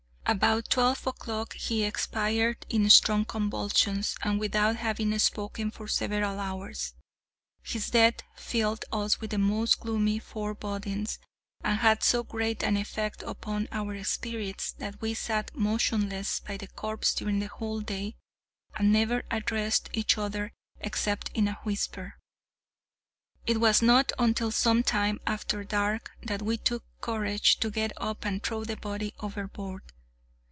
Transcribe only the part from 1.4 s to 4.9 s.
he expired in strong convulsions, and without